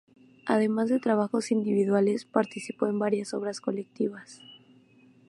[0.47, 4.41] Además de trabajos individuales, participó en varias obras colectivas.